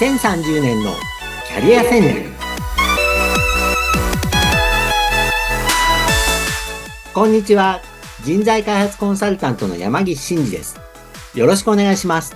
[0.00, 0.94] 2030年の
[1.46, 2.30] キャリア戦略。
[7.12, 7.82] こんにちは。
[8.24, 10.80] 人材開発コンサルタントの山岸真嗣です。
[11.34, 12.34] よろしくお願いします。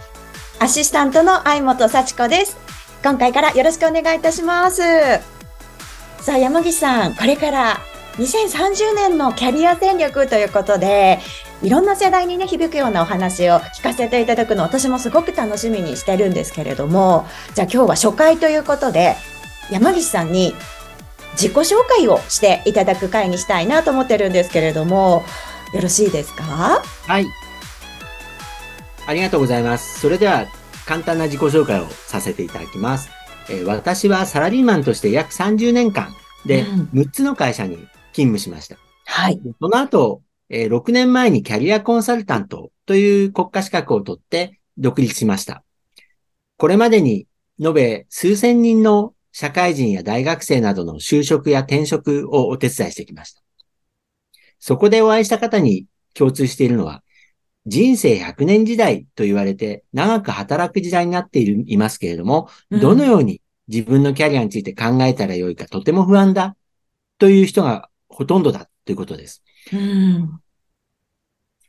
[0.58, 2.58] アシスタントの相本幸子です。
[3.02, 4.82] 今回からよろしくお願いいたします。
[6.20, 7.78] さあ山岸さんこれから
[8.16, 11.18] 2030年のキャリア戦略ということで、
[11.62, 19.16] いろんな世代にね、響くようなお話を聞かせていただくの、私もすごく楽しみにしてるんですけれども、じゃあ今日は初回ということで、
[19.70, 20.54] 山岸さんに
[21.32, 25.24] 自己紹介をしていただく回にしたいなと思ってるんですけれども、
[25.72, 26.82] よろしいですか？
[27.06, 27.26] はい。
[29.06, 30.00] ありがとうございます。
[30.00, 30.46] それでは、
[30.86, 33.08] 簡単な自己紹介をさせていただきます。
[33.48, 36.14] えー、私はサラリーマンとして約30年間
[36.44, 37.76] で、6つの会社に
[38.12, 38.76] 勤務しました。
[39.06, 39.40] はい。
[39.60, 45.64] その後、えー、6年前にキャリアコンサルタントという国家資格を取って独立しました。
[46.56, 47.26] これまでに
[47.60, 53.42] 延べ数千人の社会人や大学生などの就職や転職をお手伝いしてきました。
[54.58, 57.02] そこでお会いした方に共通しているのは、
[57.66, 66.56] 人生100年時代と言われて長く働く時代になっているいますけれども、どのように自分のキャリアについて考えたらよいかとても不安だ
[67.18, 69.42] という人がほとんどだということです。
[69.72, 70.40] うん、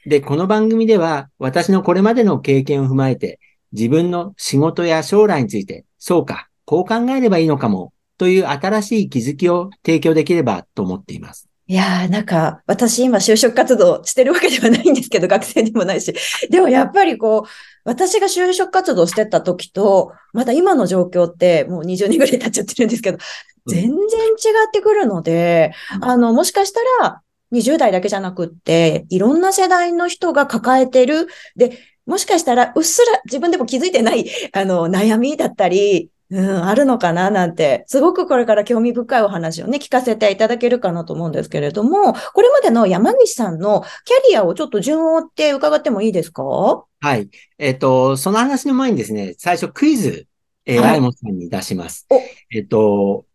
[0.06, 3.40] で、この番組では私のこれまでの経験を踏まえて
[3.72, 11.48] 自分の仕事や将来について、そうか、こう考えればいいのかもという新しい気づきを提供できればと思っています。
[11.68, 16.14] いやー、なんか、私今就職活動してるわけではないんですけど、学生でもないし。
[16.52, 17.50] でもやっぱりこう、
[17.84, 23.18] 私が就職活動してた時と、また今の状況ってもう20年ぐらい経っちゃってるんですけど、
[23.66, 27.22] 全然違ってくるので、うん、あの、もしかしたら
[27.56, 31.28] 20代だけじゃなくって、いろんな世代の人が抱えてる。
[31.56, 46.44] で、もしかしたらうっすら自分でも気づいてない、 あの、悩みだったり、うん、あるのかななんて、すごくこれから興味深いお話をね、聞かせていただけるかなと思うんですけれども、これまでの山岸さんのキャリアをちょっと順を追って伺ってもいいですか？
[46.44, 47.30] はい。
[47.60, 50.28] えっ、ー、と、その話の前にですね、最初クイズ、
[50.66, 52.08] えー、はい、本さんに出します。
[52.52, 53.26] えっ、ー、と、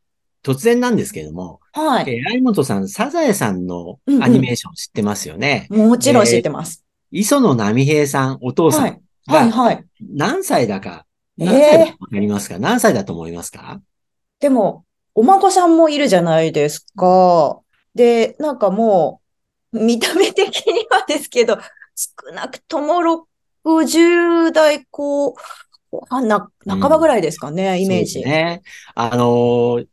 [0.42, 2.10] 突然なんですけれども、はい。
[2.10, 5.68] えー、本さん、サザエさんのアニメーション知ってますよね。
[5.70, 6.84] うんうん、もちろん知ってます。
[7.12, 9.84] 磯野波平さん、お父さんはい、はい、はい。
[10.00, 13.80] 何歳だか何歳だと思いますか、えー、何歳だと思いますか？
[14.40, 17.60] でも、お孫さんもいるじゃないですか。
[17.94, 19.20] で、なんかも
[19.72, 21.58] う、見た目的にはですけど、
[21.94, 23.26] 少なくとも
[23.64, 25.34] 60代後
[26.08, 28.22] 半な、半ばぐらいですかね、うん、イメージ。
[28.22, 28.62] ね。
[28.94, 29.86] あのー、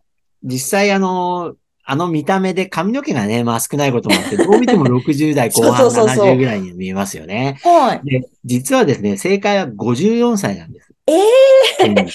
[0.44, 1.56] 実際あのー、
[1.90, 7.60] あの見た目で髪の毛がね、まあ少ないこともあって、どう見ても 60代後半、70ぐらいに見えますよね。
[7.64, 8.02] はい。
[8.04, 10.92] で、実はですね、正解は54歳なんです。
[11.08, 12.06] ええー、え、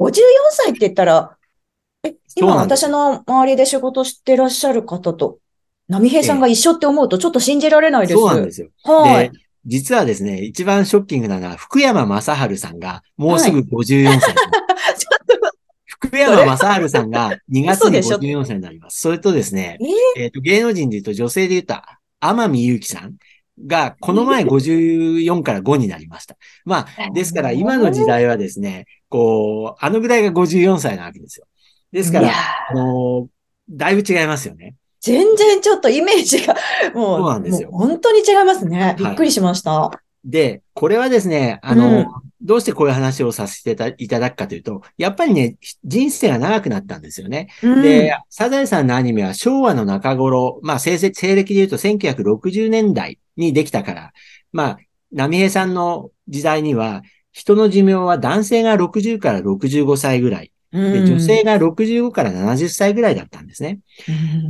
[0.00, 0.12] 54
[0.52, 1.36] 歳って言ったら、
[2.02, 5.36] え、今私の周りで仕事してらっしゃる方と、
[5.88, 8.18] 波平さんが一緒って思うとちょっと信じられないです。
[8.18, 8.68] そうなんですよ。
[8.84, 9.30] はい。
[9.66, 14.34] 実はですね、一番ショッキングなのは、福山雅治さんがもうすぐ54歳。
[14.34, 14.36] はい、
[16.12, 19.00] 福山雅治さんが 2月に54歳になります。
[19.00, 19.78] それとですね、
[20.16, 20.20] え？
[20.20, 21.74] ー、えーと芸能人で言うと女性で言うと、
[22.20, 23.16] 天海祐希さん。
[23.66, 26.36] が、この前54から5になりました。
[26.64, 31.46] まあ、ですから今の時代はですね、こう、あのぐらいが54歳なわけですよ。
[31.92, 32.30] ですから、
[32.70, 33.28] あの、
[33.70, 34.74] だいぶ違いますよね。
[35.00, 36.54] 全然ちょっとイメージが、
[36.94, 37.70] もう、そうなんですよ。
[37.72, 38.96] 本当に違いますね。
[38.98, 39.72] びっくりしました。
[39.72, 42.06] はい、で、これはですね、あの、うん、
[42.42, 47.48] どうしてこういう話をさせていただくかというと、やっぱりね、人生が長くなったんですよね。
[47.62, 54.12] うん、で、サザエさんのアニメは昭和の中頃、まあ、西暦で言うと1960年代にできたから、
[54.52, 54.78] まあ、
[55.12, 60.52] 波平さんの時代には、人の寿命は男性が60から65歳ぐらい。
[60.72, 63.80] で女性が65から70歳ぐらいだったんですね。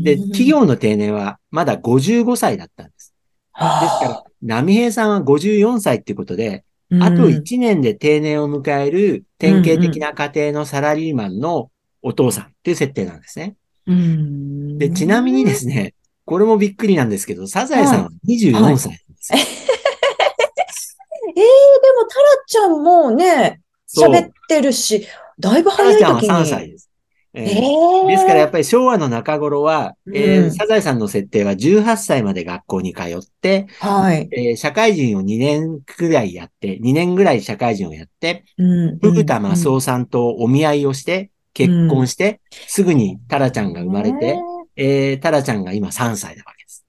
[0.02, 3.12] で、企業の定年はまだ55歳だったんです。
[3.54, 6.64] ですから、波平さんは54歳っていうことで、
[7.00, 11.70] あと1年で定年を迎える典型的な家庭のサラリーマンの
[12.02, 13.56] お父さんっていう設定なんですね。
[14.78, 15.94] で、ちなみにですね、
[16.24, 18.92] これもびっくりなんですけど、サザエさんは24歳なんですよ。
[18.92, 19.44] はい、え
[21.28, 25.06] えー、でもタラちゃんもね、喋ってるし、
[25.38, 26.04] だいぶ早い時に。
[26.04, 26.91] タラちゃんは3歳です。
[27.34, 34.28] えー、えー、ですからやっぱり昭和の中頃は、えー、サザエさんの設定は18歳まで学校に通って、はい。
[34.32, 44.38] えー、社会人を2年くらいやって、2年ぐらい社会人をやって、うん、ふぐたまそうさんとお見合いをして、結婚して、うん、すぐにタラちゃんが生まれて、
[44.76, 46.84] えー、タラちゃんが今3歳なわけです。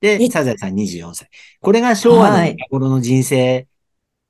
[0.00, 1.28] で、サザエさん24歳。
[1.60, 3.66] これが昭和の頃の人生、はい、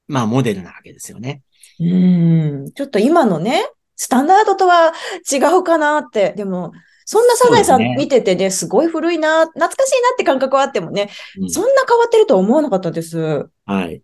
[0.09, 1.43] まあ、モデルなわけですよね。
[1.81, 2.73] うん。
[2.73, 3.65] ちょっと今のね、
[3.97, 4.93] スタンダードとは
[5.31, 6.35] 違うかなって。
[6.37, 6.73] でも、
[7.05, 13.49] そんなサザエさん見ててね、すごい古いな、懐かしいなって感覚はあってもね、うんそんな変わってるとは思わなかったです。
[13.67, 14.03] はい。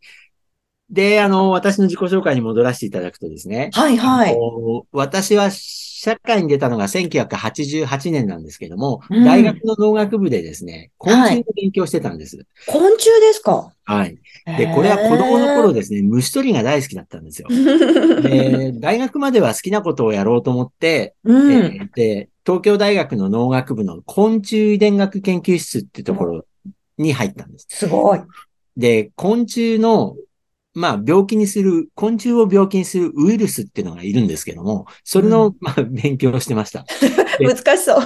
[0.90, 3.70] で、あの、私の自己紹介に戻らせていただくとですね。
[3.74, 4.36] はいはい。
[4.92, 5.50] 私は
[6.00, 12.46] 社会に出たのが1988年なんですけども、うん大学の農学部でですね、昆虫の勉強してたんです。
[12.68, 13.72] 昆虫ですか？
[13.82, 14.16] はい。
[14.56, 17.48] で、これは子供の頃ですね、虫取りが大好きだったんですよ。
[18.22, 21.52] で、大学までは好きなことをやろうと思って、うん。
[21.52, 26.44] えーで、東京大学の農学部の昆虫遺伝学研究室ってところ
[26.96, 27.66] に入ったんです。
[27.70, 28.20] すごい。
[28.76, 30.14] で、昆虫の、
[30.74, 36.84] まあ、病気にする、昆虫を病気にするウイルスっていうのがいるんですけども、それの、まあ、勉強をしてました。
[37.38, 38.00] で難しそう。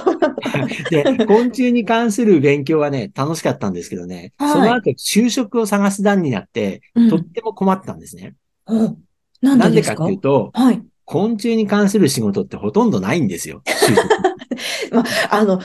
[0.89, 8.35] で、昆虫に関する勉強はね、楽しかったんですけどね、はいその後、就職を探す段になって、うんとっても困ったんですね。
[8.65, 8.95] お
[9.41, 10.81] なんなんでかっていうと、はい。
[11.05, 13.61] 昆虫に関する仕事ってほとんどないんですよ。
[13.65, 14.07] 就職
[15.29, 15.59] あの、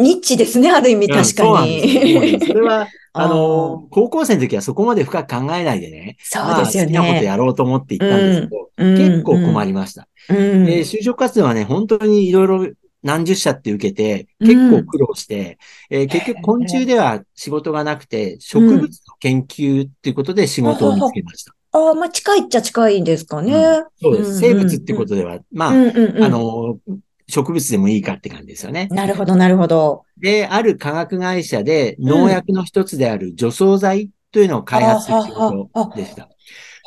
[0.00, 2.40] ニッチですね、ある意味確かに。
[2.46, 6.98] それは、 あの、高校生の時はそこまで深く考えないでね、そうですよね。
[6.98, 10.08] まあ、好きなことやろうと思って行ったんですけど、うん結構困りました。
[10.28, 10.64] うん。
[10.64, 12.66] で、就職活動はね、本当にいろいろ
[13.02, 15.58] 何十社って受けて、結構苦労して、
[15.90, 18.88] えー結局昆虫では仕事がなくて、植物の
[19.20, 21.54] 研究っていうことで仕事を見つけました。
[21.72, 23.84] ああ、まあ近いっちゃ近いんですかね。
[24.00, 24.30] そうです。
[24.30, 26.24] うん生物ってことでは、まあ、うんうんうん。
[26.24, 26.78] あの、
[27.28, 28.88] 植物でもいいかって感じですよね。
[28.90, 30.04] なるほど、なるほど。
[30.18, 36.24] で、ある化学会社で農薬の一つである除草剤というのを開発する仕事でした。
[36.24, 36.30] で、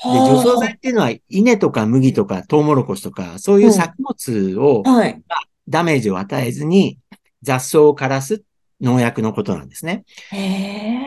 [0.03, 5.21] 除草剤っていうのは稲とか麦とかトウモロコシとか、そういう作物をはい。
[5.67, 6.97] ダメージを与えずに
[7.43, 8.43] 雑草を枯らす
[8.81, 10.03] 農薬のことなんですね。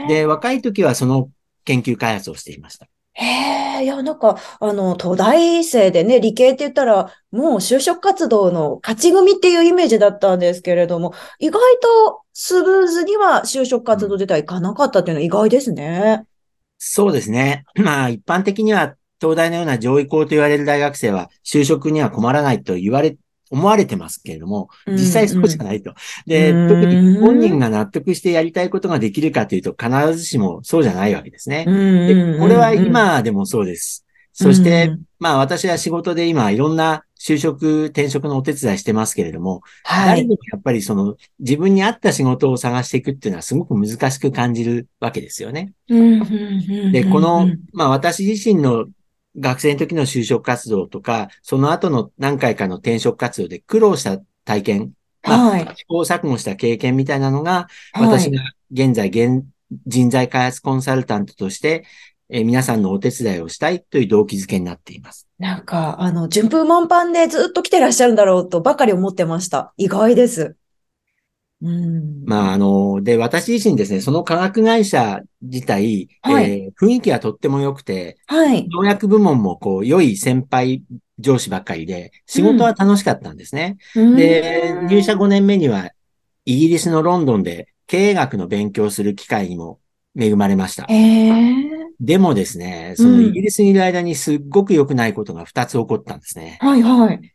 [0.08, 1.30] で、若い時はその
[1.64, 2.86] 研究開発をしていました。
[3.14, 16.24] へえ、いや、なんか、あの、東大生でね、理系って言ったら、もう就職活動の勝ち組っていうイメージだったんですけれども、意外とスムーズには就職活動自体いかなかったっていうのは意外ですね。
[16.78, 17.64] そうですね。
[17.76, 23.16] まあ、一般的には東大のような上位校と言われる大学生は就職には困らないと言われ、
[23.52, 25.94] 思われてますけれども、実際そうじゃないと。
[26.26, 31.66] で、うん特に本人が納得してやりたいことができるかというと必ずしもそうじゃないわけですね。
[31.66, 34.06] でこれは、今でもそうです。
[34.32, 40.06] そして、うんまあ私は仕事で今いろんな就職、転職のお手伝いしてますけれども、はい。
[40.08, 45.74] 誰でもやっぱりその自分に合った仕事を探していくっていうのはすごく難しく感じるわけですよね。
[45.86, 48.86] で、この、まあ私自身の
[49.38, 54.92] 学生の時の就職活動とか、その後の何回かの転職活動で苦労した体験、
[55.22, 55.76] まあはい。
[55.76, 58.42] 試行錯誤した経験みたいなのが、はい私が
[58.72, 59.44] 現在現
[59.86, 61.84] 人材開発コンサルタントとして、
[62.28, 65.28] えー皆さんのお手伝いをしたいという動機づけになっています。
[65.38, 69.74] なんか、あの、順風満帆でずっと来てらっしゃるんだろうとばかり思ってました。
[69.76, 70.56] 意外です。
[71.62, 72.24] うん。
[72.24, 78.66] まあ、あの、で、私自身ですね、その化学会社自体、はいえー雰囲気はとっても良くて、はい。
[78.68, 80.82] 農薬部門もこう、良い先輩
[81.18, 83.76] 上司ばっかりで、仕事は楽しかったんですね。
[84.14, 85.90] で、うん入社5年目には、
[86.44, 89.78] イギリスのロンドンで経営学の勉強をする機会にも
[90.18, 90.84] 恵まれました。
[90.88, 91.32] へえ。
[92.00, 96.58] でもですね、そのイギリスにいる間にすっごく良くないことが2つ起こったんですね。
[96.60, 97.32] はいはい。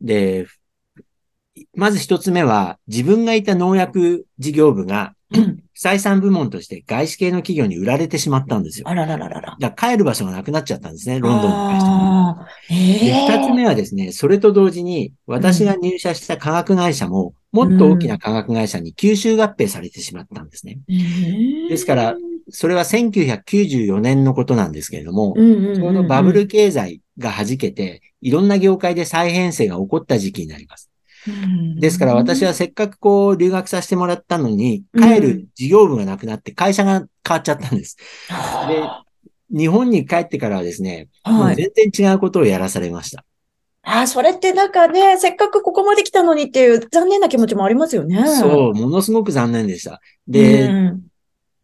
[0.00, 0.46] で、
[1.74, 5.14] まず一つ目は、自分がいた農薬事業部が、
[5.80, 8.88] 採算部門として外資系の企業に売られてしまったんですよ。
[8.88, 9.56] あららららら。
[9.58, 11.92] だから帰る場所がなくなっちゃったんですね、ロンドンの会社に。
[11.92, 13.38] あーへで、え。
[13.38, 20.80] 二つ目はですね、それと同時に、私が入社した化学会社も、もっと大きな化学会社に吸収合併されてしまったんですね。
[20.88, 22.16] うんですから、
[22.50, 30.89] それは1994年のことなんですけれども、ちょうどバブル経済が弾けて、いろんな業界で再編成が起こった時期になります。
[31.78, 37.96] ですから私はせっかくこう留学させてもらったのに、帰る事業部がなくなって会社が変わっちゃったんです。
[38.68, 41.56] で、日本に帰ってからはですね、はい。
[41.56, 43.24] 全然違うことをやらされました。
[43.82, 48.26] あー、それってなんかね、せっかくここまで来たのにっていう残念な気持ちもありますよね。
[48.26, 50.00] そう、ものすごく残念でした。
[50.32, 51.09] うで、ん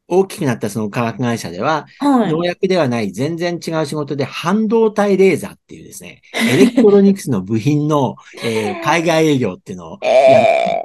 [0.08, 2.32] 大きくなったその化学会社では、はい。
[2.32, 6.22] 農薬ではない全然違う仕事で半導体レーザーっていうですね、
[6.52, 10.84] エレクトロニクスの部品の、 えー海外営業っていうのをええ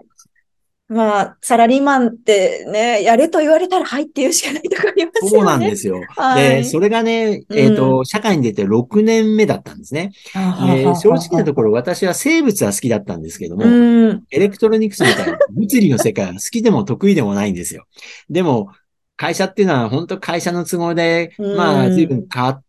[0.92, 5.30] まあ、サラリーマンってね、やれと言われたらはいって言うしかないとこありますよね。
[5.30, 6.02] そうなんですよ。
[6.18, 10.12] はいで、それがね、えっ、と、社会に出て6年目だったんですね。
[10.34, 13.70] で正直なところ私は生物は好きだったんですけども、う
[14.14, 14.24] ん。
[14.32, 17.86] エレクトロニクスみたいな物理の世界は好きでも得意でもないんですよ。
[18.30, 18.74] でも、
[19.22, 22.64] 会社っていうのは本当会社の都合で、うんまあ、随分変わった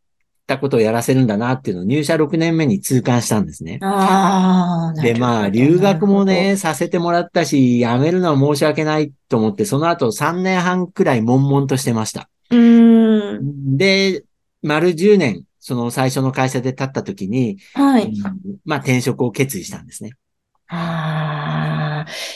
[0.45, 3.79] たことをやらせるんだなっていうのを入社6年目に痛感したんですね。
[3.79, 12.29] で、まあ、留学もね、させてもらったし、辞めるのは申し訳ないと思って、その後3年半くらい悶々としてました。
[12.51, 13.77] うん。
[13.77, 14.25] で、
[14.63, 18.13] 丸10年、その最初の会社で立った時に、はい。
[18.65, 20.11] まあ、転職を決意したんですね。
[20.69, 21.82] ああ、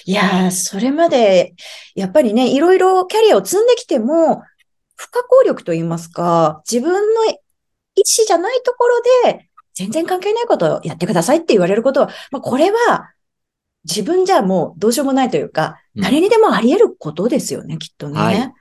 [0.04, 1.54] いや、それまで、
[1.94, 4.42] やっぱりね、いろいろキャリアを積んできても、
[4.96, 7.28] 不可抗力と言いますか、自分の意
[7.96, 13.12] 思じゃないところで、全然関係ないことをやってくださいって言われることは、まあ、これは、
[13.85, 18.18] 自分じゃもうどうしようもないというか、誰にでもあり得ることですよね、きっとね。
[18.18, 18.52] はい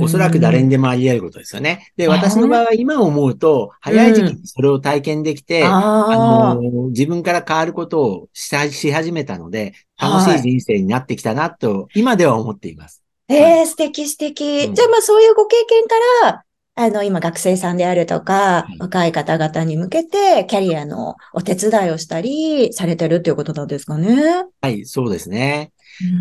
[0.00, 1.92] おそらく誰にでもあり得ることですよね。
[1.96, 13.02] で、私の場合は今思うと、早い時期にそれを体験できて、うん、あの、自分から変わることをしし始めたので、楽しい人生になってきたなと、今では思っています。
[13.28, 14.66] ええー、素敵素敵。
[14.68, 15.94] うん、じゃあまあそういうご経験か
[16.24, 16.44] ら、
[16.76, 24.46] あの、今学生さんであるとか、若い方々に向けて、キャリアのお手伝いをしたりされてるっていうことなんですかね？
[24.62, 25.72] はい、そうですね。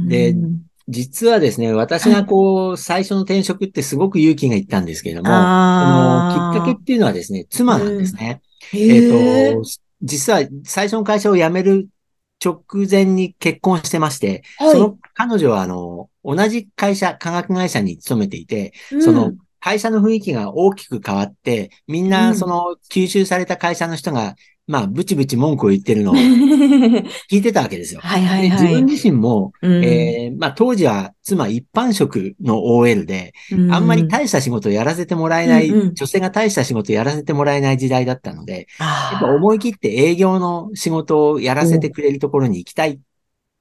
[0.07, 0.35] で、
[0.89, 8.41] 実はですね、私がこう、最初の転職ってすごく勇気がいったんですけれども、このきっかけっていうのはですね、妻なんですね。
[8.73, 9.63] うん、えっ、と、
[10.01, 11.87] 実は最初の会社を辞める
[12.43, 24.35] 直前に結婚してまして、はい、その彼女はあの、同じ会社、化学会社に勤めていて、うん、その会社の雰囲気が大きく変わって、みんなその吸収された会社の人が
[24.69, 26.13] まあ、ブチブチ文句を言ってるのを
[27.27, 28.01] 聞いてたわけですよ。
[28.03, 28.61] はいはいはい。
[28.61, 42.99] 自分自身も、うん、えー、まあ当時は妻一般職の OL で、うん、あんまり大した仕事をやらせてもらえない、うんうん、女性が大した仕事をやらせてもらえない時代だったので、やっぱ思い切って営業の仕事をやらせてくれるところに行きたい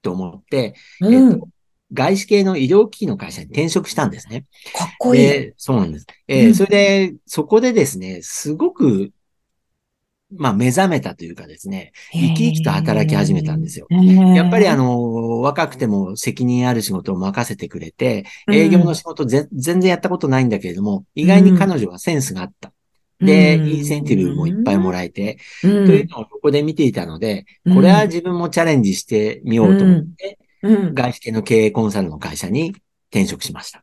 [0.03, 1.49] と思って、うん、えっと、
[1.95, 4.45] 外資系の医療機器の会社に転職したんですね。
[4.77, 5.53] かっこいい。
[5.57, 6.07] そうなんです。
[6.27, 9.11] えー、それで、そこでですね、すごく
[10.37, 13.87] まあ、目覚めたというかですね、生き生きと働き始めたんですよ。
[13.91, 22.73] やっぱりあの、若くても責任ある仕事を任せてくれて、営業の仕事全然やったことないんだけれども、意外に彼女はセンスがあった。
[23.21, 32.75] で、インセンティブもいっぱいもらえて、というのをここで見ていたので、これは自分もチャレンジしてみようと思って、外資系の経営コンサルの会社に
[33.11, 33.83] 転職しました。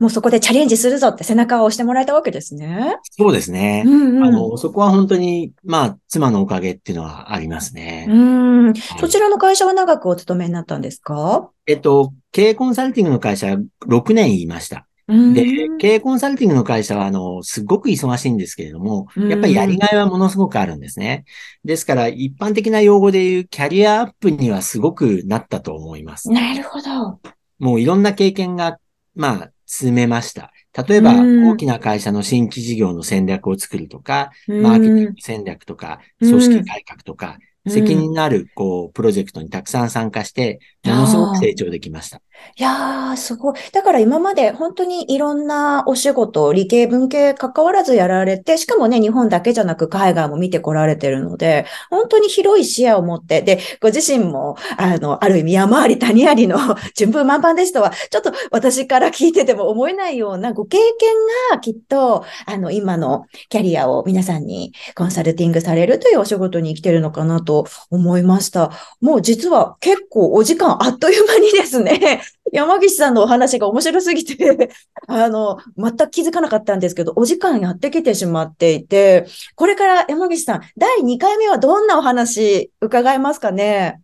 [0.00, 2.96] もうそこでチャレンジするぞって背中を押してもらえたわけですね。
[3.10, 3.84] そうですね。
[3.86, 8.06] うんうん、あの、そこは本当に、まあ、妻のおかげっていうのはありますね。
[8.08, 11.50] うん、はい、そちらの会社は長くお勤めになったんですか？
[11.66, 13.56] えっと、経営コンサルティングの会社
[13.86, 14.86] 6年言いました。
[15.08, 21.24] で、経営コンサルティングの会社は、あの、すごく忙しいんですけれども、やっぱりやりがいはものすごくあるんですね。
[21.64, 26.30] ですから、一般的な用語で言うキャリアアップにはすごくなったと思います。
[26.30, 27.20] なるほど。
[27.58, 28.76] もういろんな経験が、
[29.14, 30.50] まあ、進めました。
[30.88, 42.22] 例えば、大きな会社の新規事業の戦略を作るとか、マーケティング戦略とか、組織改革とか、責任のある、こう、プロジェクトにたくさん参加して、ものすごく成長できました。
[42.56, 43.56] いやー、すごい。
[43.72, 56.58] だから今まで本当にいろんなお仕事、理系、文系関わらずやられて、しかもね、日本だけじゃなく海外も見てこられてるので、本当に広い視野を持って、で、ご自身も、あの、ある意味山あり谷ありの
[56.96, 61.14] 順風満帆ですとは、ちょっと私から聞いてても思えないようなご経験
[61.52, 68.72] がきっと、あの、今のキャリアを皆さんにコンサルティングされるというお仕事に生きてるのかなと思いました。
[69.00, 74.70] もう実は結構お時間あっという間にですね、山岸さんのお話が面白すぎて
[75.06, 84.00] あの、全く気づかなかったんですけど、お時間やってきてしまっていて、これから山岸さん、第2回目はどんなお話伺えますかね？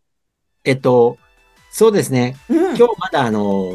[0.64, 1.19] えっと、
[1.71, 2.37] そうですね。
[2.49, 3.73] うん、今日まだあの、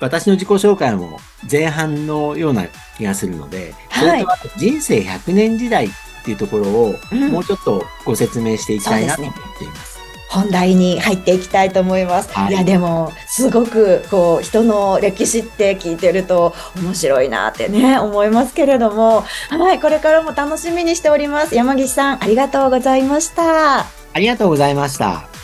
[0.00, 1.18] 私の自己紹介も
[1.50, 2.66] 前半のような
[2.98, 5.88] 気がするので、それとあと人生100年時代っ
[6.24, 6.94] ていうところを
[7.30, 9.95] もうちょっとご説明していきたいなと思っています。
[10.28, 12.32] 本題に入っていきたいと思います。
[12.32, 21.54] はい、いやでもすごくこう人の歴史って聞いてると面白いなってね思いますけれども、はいこれからも楽しみにしております。
[21.54, 23.80] 山岸さんありがとうございました。
[23.80, 23.86] あ
[24.18, 25.35] りがとうございました。